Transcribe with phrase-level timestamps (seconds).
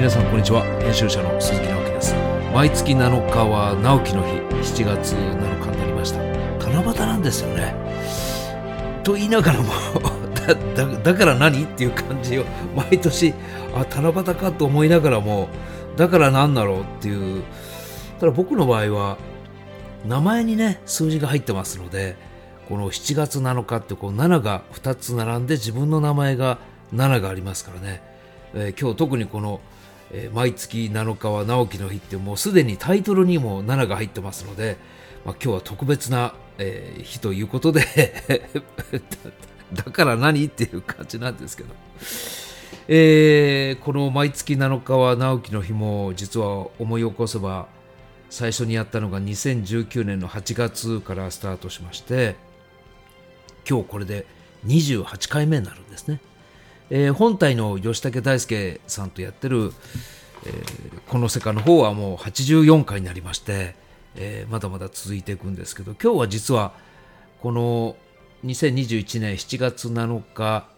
[0.00, 0.64] 皆さんこんにちは。
[0.80, 2.14] 編集者の鈴木直樹です。
[2.54, 4.30] 毎月7日は直樹の日。
[4.72, 6.22] 7月7日になりました。
[6.70, 7.74] 七夕なんですよね。
[9.04, 9.68] と言いながらも
[10.74, 13.34] だだから何っていう感じを毎年
[13.74, 15.50] あ七夕かと思いながらも
[15.98, 17.42] だから何だろうっていう。
[18.20, 19.18] ただ僕の場合は
[20.06, 22.16] 名前にね数字が入ってますので
[22.70, 26.56] この7月7日ってこう7が2つ並んで自分の名前が
[26.94, 28.02] 7がありますからね、
[28.54, 29.60] えー、今日特にこの、
[30.12, 34.76] えー、毎月7日は直樹の日ってもうすでにタイトルにも7が入ってますので、
[35.24, 37.82] まあ、今日は特別な、えー、日ということで
[39.72, 41.74] だから何っていう感じなんですけど、
[42.88, 47.68] えー、この毎月7日は直樹の日も実は思い起こせば
[48.30, 52.36] 最初にやったのが2019年の8月からスタートしまして
[53.68, 54.26] 今日これで
[54.66, 56.20] 28回目になるんですね。
[56.90, 59.72] えー、本体の吉武大輔さんとやってる、
[60.44, 63.76] えー、この世界の方はもう84回になりまして、
[64.16, 66.72] えー、まだまだ続いていくんですけど今日は実は
[67.40, 67.96] この
[68.44, 70.68] 2021年7月7日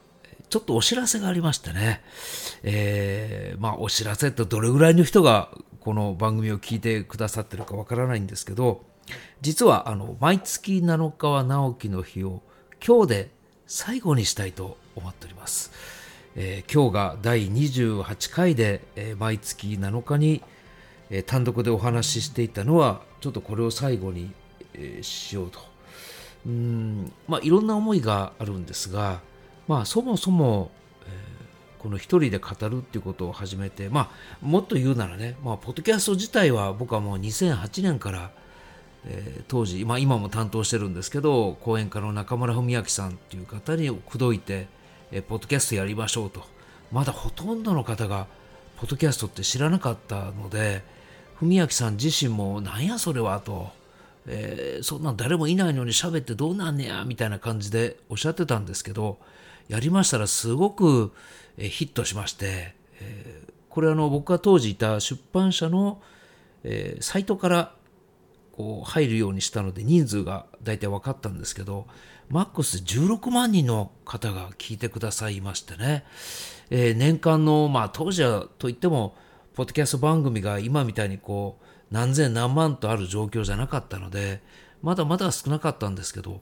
[0.50, 2.02] ちょっとお知らせがありましてね、
[2.62, 5.48] えー、まあお知らせってどれぐらいの人が
[5.80, 8.84] この番組を聞いてくださってるかわからないんですけど
[9.40, 12.42] 実はあの毎月7日は直樹の日を
[12.86, 13.30] 今日で
[13.66, 16.01] 最後にしたいと思っております。
[16.34, 20.42] えー、今日が第28回で、えー、毎月7日に、
[21.10, 24.32] えー、単独でお話ししていたのはちょっとこれを最後に、
[24.74, 25.60] えしようと。
[26.46, 29.20] うんまあいろんな思いがあるんですが
[29.68, 30.70] まあそもそも、
[31.06, 31.08] え
[31.78, 34.10] この一人で語るっていうことを始めてまあ
[34.40, 38.30] もっと言うならね、まあ、ポッドキャスト自体は僕はもう2008年から
[39.04, 44.68] えー、当時、まあ、今も担当してるんですけど講演家の中村文明さんっていう方に口説いて、
[45.12, 46.42] えー、ポッドキャストやりましょうと。
[46.90, 48.26] まだほとんどの方が
[48.76, 50.82] ポッドキャストって知らなかったので
[51.40, 53.70] 文明さん自身もなんやそれはと、
[54.26, 59.18] えー、そんなん誰もいないのに喋ってどうなんねやみたいな感じでおっしゃってたんですけど
[59.68, 61.12] やりましたらすごく、
[61.56, 66.02] え、ヒットしまして、えー、これあの僕が当時いた出版社の、
[66.64, 67.74] えー、サイトから
[68.52, 71.86] こう入るようにしたので人数が大体分かったんですけど
[72.32, 76.02] マックス16万人の方が聞いてくださいましてね、
[76.70, 79.14] えー、年間の、まあ、当時はといっても
[79.54, 84.40] ポッドキャスト番組が今みたいにこう何千何万とある状況じゃなかったので
[84.80, 86.40] まだまだ少なかったんですけど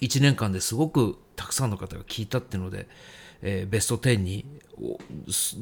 [0.00, 2.88] 1年間ですごくたくさんの方が聞いたっていうので、
[3.42, 4.46] えー、ベスト10に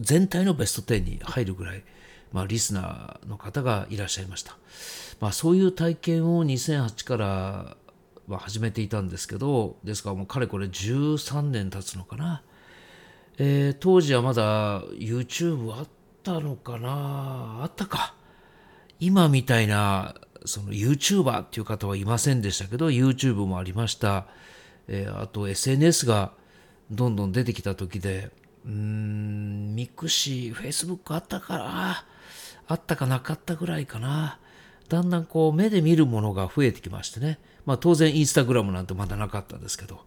[0.00, 1.84] 全体のベスト10に入るぐらい
[2.32, 4.56] まあ、リスナーの方がいらっしゃいました。
[5.20, 7.76] まあ、そういう体験を2008から
[8.28, 12.42] は始めていたんですけど、ですからもうかれこれ13年経つのかな。
[13.38, 15.88] えー、当時はまだ YouTube あっ
[16.22, 18.14] たのかなあったか。
[19.00, 20.14] 今みたいな
[20.44, 24.26] その YouTuber っていう方はいませんでしたけど、YouTube もありました。
[24.88, 26.32] えー、あと SNS が
[26.90, 28.30] どんどん出てきた時で、
[28.66, 32.04] うーん、 mixi、Facebook あったから、
[32.66, 34.38] あったかなかったぐらいかな。
[34.88, 37.38] だんだんこう目で見るものが増えてきましてね。
[37.66, 40.00] まあ当然インスタグラムなんてまだなかったんですけど、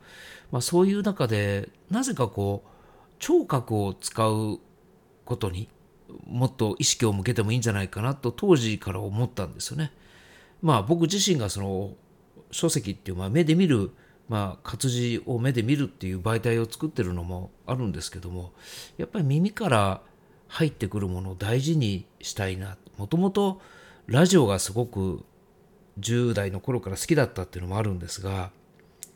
[0.51, 2.69] まあそういう中で、なぜかこう、
[3.19, 4.59] 聴覚を使う
[5.25, 5.69] ことに
[6.25, 9.91] もっと意識を向けてもいいんじゃないかなと当時から思ったんですよね。
[10.61, 11.93] まあ僕自身がその
[12.51, 13.91] 書籍っていうまあ目で見る
[14.29, 18.53] まあ活字を目で見るっていう媒体を作ってるのもあるんですけども
[18.97, 20.01] やっぱり耳から
[20.47, 23.61] 入ってくるものを大事にしたいなもともと
[24.07, 25.25] ラジオがすごく
[25.99, 28.51] 10代の頃から好きだったっていうのもあるんですが、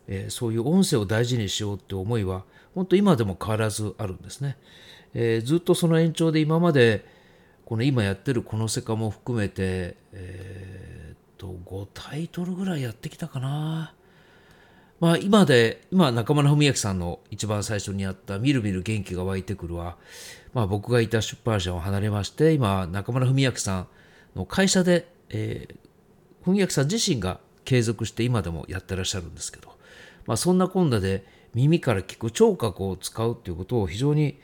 [0.08, 2.44] えー、そういう音声を大事にしようって思いは
[2.76, 4.58] 本当今でも変わらずあるんですね、
[5.14, 7.06] えー、ずっとその延長で今まで
[7.66, 13.94] この今やってるこの世界も含めてえー、っと5タイトルぐらいやってきたかな。
[15.02, 19.98] まあ今で、今中村文明さんの一番最初にやったみるみる元気が湧いてくるは、
[20.54, 23.88] まあ僕がいた出版社を離れまして、今中村文明さん
[24.36, 25.76] の会社で、えー、
[26.46, 29.70] 文明さん自身が継続して今でもやってらっしゃるんですけど、
[30.26, 34.40] まあそんな今度で耳から聞く聴覚を使うっていうことを非常に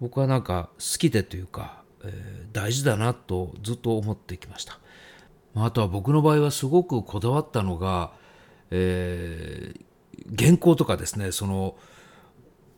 [0.00, 4.78] 僕はなんか好きでというか、えー、大事だなとずっと思ってきました。
[5.54, 8.12] まあ、あとは僕の場合はすごくこだわったのが、
[8.70, 11.76] えー、原稿とかですねその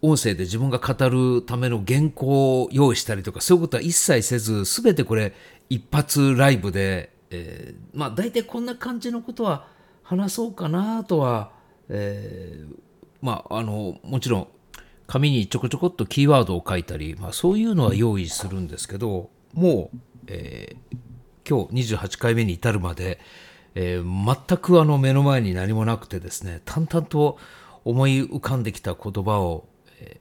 [0.01, 5.35] 音声で自分が語るための原稿を用意したりとかそういうことは一切せず全てこれ
[5.69, 9.67] 一発ライブで、えー、まあ大体こんな感じのことは
[10.03, 11.51] 話そうかなとは、
[11.89, 12.77] えー、
[13.21, 14.49] まああのもちろん
[15.07, 20.99] 紙にちょこちょこっとキーワードを書いたり、まあ、そういうのは用意するんですけどもう、えー、
[21.49, 23.19] 今日28回目に至るまで、
[23.75, 27.39] えー、全くあの目の前に何もなくてですね淡々と
[27.87, 29.67] 思い浮かんできた言葉を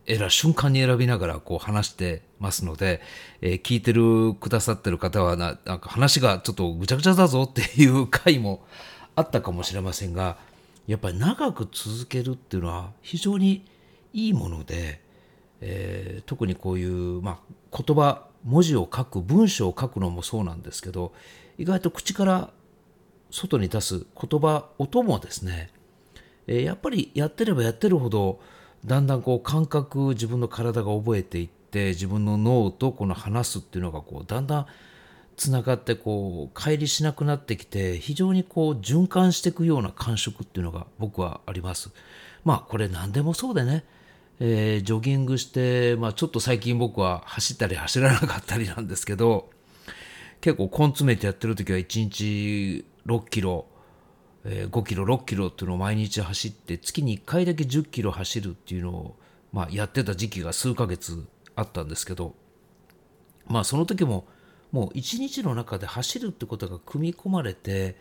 [0.06, 3.02] えら瞬間に選びながらこう話してますので、
[3.42, 8.66] えー、聞いてるくださってる方はななんか話がちょっとぐちゃぐちゃだぞっていう回も
[9.16, 10.38] あったかもしれませんが
[10.88, 13.66] やっぱり長く続けるっていうのは非常に
[14.14, 15.02] いいもので、
[15.62, 21.14] えー、特にこういう、まあ、言葉文字を書く文章を書くのもそうなんですけど
[21.58, 22.50] 意外と口から
[23.30, 25.70] 外に出す言葉音もですね、
[26.48, 28.40] えー、やっぱりやってればやってるほど
[28.88, 34.66] だんだんこう感覚自分の体が覚えていって自分の脳とこの話すっていうのがこうだんだん
[35.36, 41.92] つながってこう乖離しなくなってきて非常にこう循環していくような感触っていうのが僕はあります。
[42.46, 43.84] まあこれ何でもそうでね、
[44.40, 49.50] えー、ジョギングして、まあ、ちょっと最近僕は走ったり走らなかったりなんですけど
[50.40, 53.66] 結構根詰めてやってる時は1日6キロ
[54.50, 59.16] え5キロ6キロっていうのを毎日走って月に1回だけ10キロ走るっていうのを、
[59.52, 62.34] まあ、やってた時期が数ヶ月あったんですけど
[63.48, 64.26] まあその時も
[64.72, 67.98] もう一日の中で走るってことが組み込まれて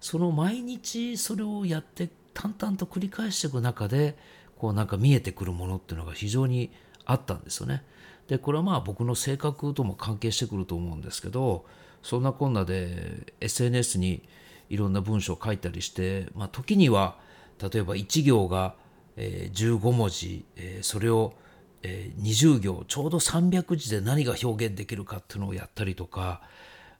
[0.00, 4.16] その毎日それをやって淡々と繰り返していく中で
[4.56, 6.70] こうなんか見えてくるものっていうのが非常に
[7.04, 7.82] あったんですよね。
[8.28, 11.64] でこれはまあ僕の性格とも関係してくると思うんですけど
[12.02, 14.22] そんなこんなで SNS に
[14.68, 17.16] いろんな文章を書いたりして、まあ、時には
[17.60, 18.74] 例えば1行が、
[19.16, 21.34] えー、15文字、えー、それを、
[21.82, 26.42] えー、20行ちょうど300字で何が表現できるかっていうのをやったりとか、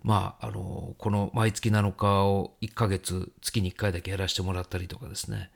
[0.02, 5.50] まあ、あのこの毎月7日を1ヶ月月に1回だけやらせてもらったりとかですね、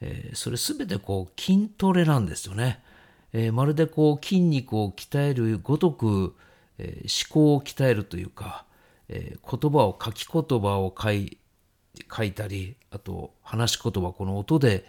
[0.00, 2.82] えー、それ全てこう筋トレなんですよね。
[3.32, 6.34] えー、まるでこう筋肉を鍛えるごとく、
[6.78, 8.64] えー、思考を鍛えるというか、
[9.08, 11.38] えー、言葉を書き言葉を書い
[12.14, 14.84] 書いたりあと話し言葉この音で、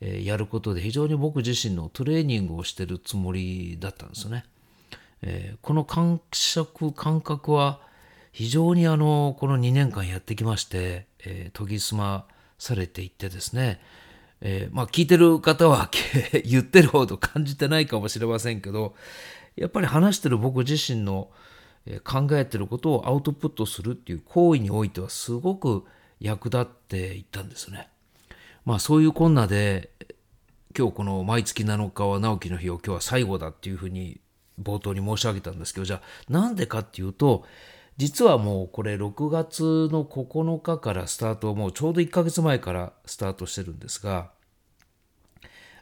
[0.00, 4.44] え、やることで非常に僕自身のトレーニングをしてるつもりだったんですよね。
[5.22, 7.80] え、この感触感覚は
[8.32, 12.26] 非常にあのこの2年間やってきまして、え、研ぎ澄ま
[12.58, 13.80] されていってですね、
[14.40, 15.90] えー、まあ聞いてる方は
[16.44, 18.94] 言ってるほど感じてないかもしれませんけど
[19.56, 21.30] やっぱり話してる僕自身の
[22.04, 25.84] 考えてることをアウトプットするっていう行為においてはすごく
[26.22, 27.88] 役立っていったんですね。
[28.64, 29.90] まあそういうこんなで
[30.76, 34.20] 今日この毎月7日は直樹の日を今日は最後だっていうふうに
[34.60, 37.44] 冒頭に申し上げたんですけどじゃあなんでかっていうと
[37.96, 44.30] 実はもうこれ6月の9日からスタートもうちょうど1ヶ月前からスタートしてるんですが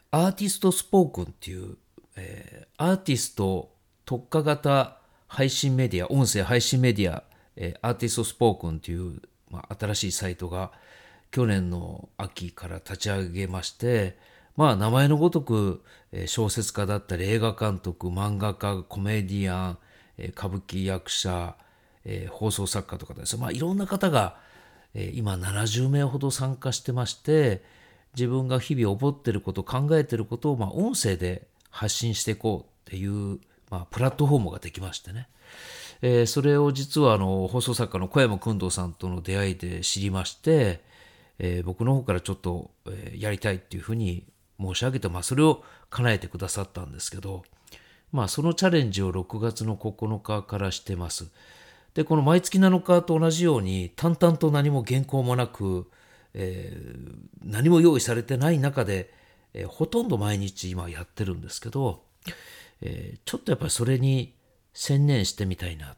[0.09, 1.77] アーティストスポークンっていう、
[2.17, 3.71] えー、アーティスト
[4.05, 4.97] 特化型
[5.27, 7.23] 配信メディア音声配信メディア、
[7.55, 9.21] えー、アーティストスポークンっていう
[9.51, 10.71] まあ、新しいサイトが
[11.31, 14.17] 去年の秋から立ち上げまして、
[14.57, 15.83] まあ、名前のごとく
[16.25, 19.77] 小説家だったり映画監督漫画家コメディアン
[20.29, 21.55] 歌舞伎役者
[22.29, 24.37] 放送作家とかですね、まあ、いろんな方が
[24.93, 27.63] 今70名ほど参加してまして
[28.13, 33.39] 自分が日々覚ってること考えてることをまあ音声で発信していこうっていう、
[33.69, 35.29] まあ、プラットフォームができましてね。
[36.01, 40.81] えー、それを実はあの放送作家の小山君堂さんとの出会いで知りまして、
[41.39, 44.25] えー、僕の方からちょっと、えー、やりたいっていうふうに
[44.59, 47.43] 申し上げて、まあ、それを叶えてくださったんですけど、
[48.11, 51.29] まあ、そのチャレンジを6月の9日からしてます。
[51.93, 55.89] で、この毎月7日と同じように、淡々と何も原稿もなく、
[56.33, 59.13] えー、何も用意されてない中で、
[59.53, 62.03] えー、ほとんど毎日今やってるんですけど、
[62.81, 64.33] えー、ちょっとやっぱりそれに
[64.73, 65.95] 専念してみたいな。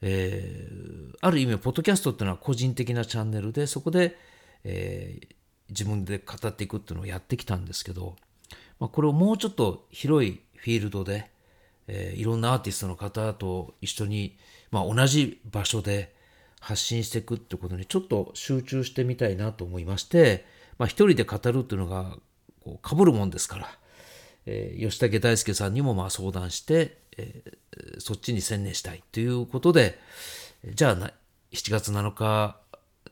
[0.00, 4.16] えー、ある意味、ポッドキャストっていうのは個人的なチャンネルで、そこで、
[4.64, 5.34] えー、
[5.70, 8.16] 自分で語っていくっていうのをやってきたんですけど、
[8.78, 11.30] まあ、これをもうちょっと広いフィールドで、
[11.88, 14.38] えー、いろんなアーティストの方と一緒に、
[14.70, 16.14] まあ、同じ場所で
[16.60, 20.44] 発信していくってことにちょっと集中してみたいなと思いまして、
[20.78, 22.16] まあ、一人で語るっていうのが
[22.64, 23.68] こう被るもんですから、
[24.46, 27.42] えー、吉武大輔さんにもまあ相談して、え、
[27.98, 29.98] そっちに専念したいということで、
[30.74, 31.12] じゃあ7
[31.70, 32.60] 月7日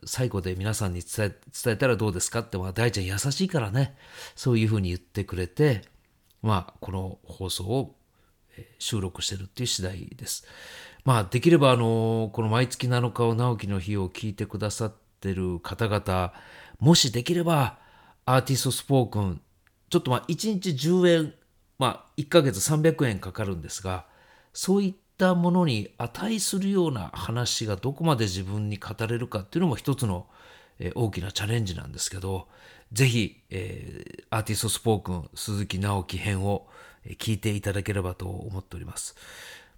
[0.05, 3.95] 最後で皆さんに伝え伝えたらどうですかって、まあ、大ちゃん優しいからね、
[4.35, 5.81] そういうふうに言ってくれて、
[6.41, 7.95] まあ、この放送を
[8.79, 10.45] 収録してるっていう次第です。
[11.05, 16.33] まあ、できれば、あの、この毎月7日を直樹の日を聞いてくださってる方々、
[16.79, 17.79] もしできれば、
[18.25, 19.41] アーティストスポークン、
[19.89, 21.33] ちょっとまあ、1日10円
[21.79, 24.05] まあ、1ヶ月300円かかるんですが、
[24.53, 30.27] そういったものに値するような話がどこまで自分に語れるかっていうのも一つの、
[30.95, 32.47] 大きなチャレンジなんですけど、
[32.93, 36.67] ぜひ、えー、アーティストスポークン鈴木直樹編を
[37.17, 39.15] 聞いていただければと思っております。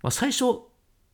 [0.01, 0.43] まあ、最初、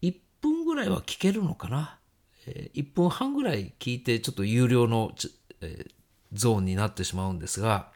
[0.01, 2.00] 1分ぐらいは聞けるのかな？
[2.48, 5.13] えー、1分半ぐらい聞いて、ちょっと有料の、
[6.34, 7.92] ゾーンになってしまうんですが、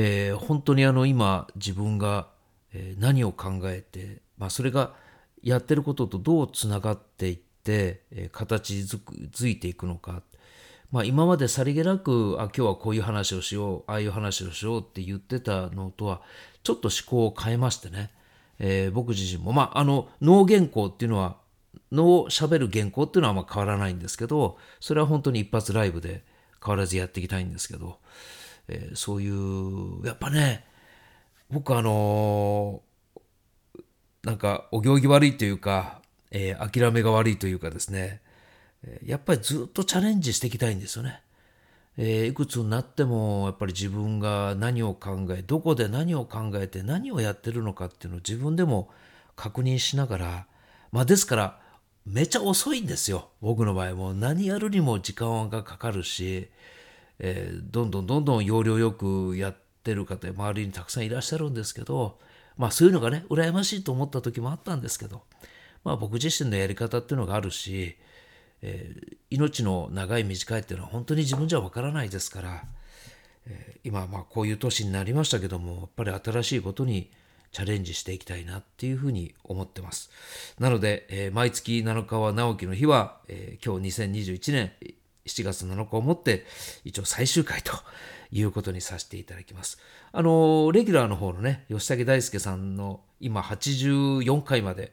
[0.00, 2.28] えー、本当にあの今自分が
[2.98, 4.92] 何を考えて、まあ、それが
[5.42, 10.22] やってることとどうつながっていって、形づいていくのか、
[10.92, 16.22] まあ、今までさりげなくあ今日はこういう話をしようああいう話をしようって言ってたのとは
[16.62, 18.10] ちょっと思考を変えましてね、
[18.58, 19.52] えー、僕自身も。
[19.52, 21.36] まああの脳原稿っていうのは
[21.92, 26.22] 脳しゃべる原稿っていうのはあんま変わらないんですけどそれは本当に一発ライブで
[26.64, 27.98] 変わらずやっていきたいんですけど、
[28.68, 30.64] えー、そういうやっぱね
[31.50, 33.80] 僕あのー、
[34.24, 38.20] なんかお行儀悪いというか、えー、諦めが悪いというかですね
[39.04, 41.20] やっぱりずっとチャレンジしていきたいんですよね。
[42.00, 48.88] えー、いくつになってもやっぱり自分が何を考えどこで何を考えて何をやってるのかっていうのを自分でも
[49.34, 50.46] 確認しながら
[50.92, 51.58] まあですから
[52.06, 56.48] めちゃ遅いんですよ僕の場合も何やるにも時間がかかるし、
[57.18, 62.18] えー、どんどんどんどん要領よくやってる方周りにたくさんいらっしゃるんですけど
[62.56, 65.22] まあそういうのがね羨ましいと思った時もあったんですけど
[65.84, 67.96] まあ僕自身のやり方っていうのがあるし
[68.62, 72.64] えー、命の長い短いっていうのは本当に自分じゃわからないですから、
[73.46, 77.10] えー、今まあこういう年になりましたけどもやっぱり新しいことに
[77.50, 80.10] チャレンジしていきたいなっていうふうに思ってます。
[80.58, 84.72] なので、えー、毎月7日は直樹の日は、えー、今日2021年
[85.28, 86.46] 7月7日をもって
[86.84, 87.72] 一応最終回と
[88.32, 89.78] いうことにさせていただきます。
[90.12, 94.92] あの、レギュラーの方のね、吉武大輔さんの今84回まで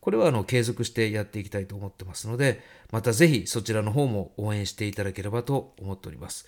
[0.00, 6.46] これはあの継続してやっていきたいと思ってますので、またぜひそちらの方も応援していただければと思っております。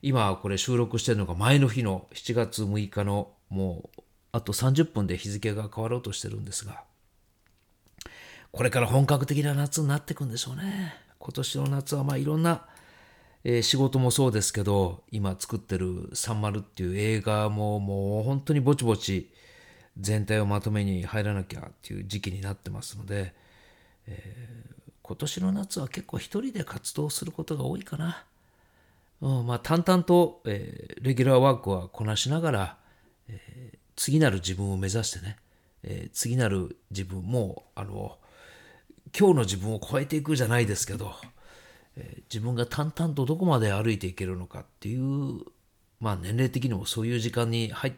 [0.00, 4.02] 今これ収録してるのが前の日の7月6日のもう
[4.32, 6.84] あと30分で日付が変わろうとしてるんですが、
[8.52, 10.94] これから本格的な夏になっていくんでしょうね。
[11.24, 12.66] 今年の夏はまあいろんな、
[13.44, 19.32] えー、仕事もそうですけど、今作ってる「サンマル」っていう映画ももう本当にぼちぼち
[19.98, 23.32] 全体をまとめに入らなきゃっていう時期になってますので、
[24.06, 28.22] えー、今年の夏は結構一人で活動することが多いかな。
[29.22, 32.76] うん、まあ淡々と、えー、レギュラーワークはこなしながら、
[33.28, 35.38] えー、次なる自分を目指してね、
[35.84, 38.18] えー、次なる自分もあの
[39.18, 41.14] 今日の自分を超えていくじゃないですけど、
[41.96, 45.40] えー、自分が淡々とどこまで歩いていけるのかっていう
[46.00, 47.94] まあ年齢的にもそういう時間に入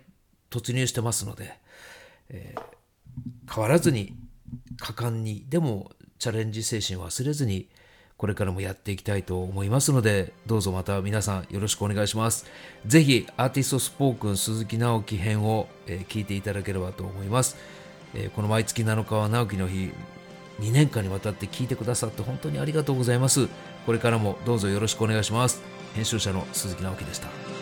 [0.50, 1.58] 突入してますので、
[2.28, 4.14] えー、変わらずに
[4.78, 7.68] 果敢にでもチャレンジ精神を忘れずに
[8.16, 12.46] これからもやっていきたいと思いますのでどうぞまた皆さんよろしくお願いします。
[12.86, 17.56] ぜひアーティストスポークン鈴木直樹編を、えー、聞いていただければと思います、
[18.14, 19.90] えー、この毎月7日は直樹の日
[20.60, 23.48] 2年間にわたって聞いてくださって本当にありがとうございます。
[23.84, 25.62] これからもどうぞよろしくお願いします。
[25.94, 27.55] 編集者の鈴木直樹でした。